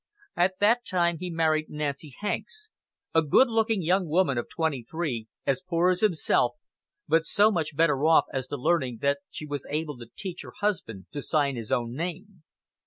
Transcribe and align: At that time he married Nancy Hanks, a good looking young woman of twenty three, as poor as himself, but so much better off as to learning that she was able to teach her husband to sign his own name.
At 0.35 0.55
that 0.59 0.83
time 0.83 1.19
he 1.19 1.29
married 1.29 1.67
Nancy 1.69 2.15
Hanks, 2.21 2.71
a 3.13 3.21
good 3.21 3.47
looking 3.49 3.83
young 3.83 4.07
woman 4.07 4.35
of 4.39 4.47
twenty 4.49 4.81
three, 4.81 5.27
as 5.45 5.61
poor 5.61 5.91
as 5.91 5.99
himself, 5.99 6.53
but 7.07 7.23
so 7.23 7.51
much 7.51 7.75
better 7.75 8.03
off 8.07 8.25
as 8.33 8.47
to 8.47 8.57
learning 8.57 8.97
that 9.03 9.19
she 9.29 9.45
was 9.45 9.67
able 9.69 9.97
to 9.99 10.09
teach 10.15 10.41
her 10.41 10.53
husband 10.59 11.05
to 11.11 11.21
sign 11.21 11.55
his 11.55 11.71
own 11.71 11.93
name. 11.93 12.41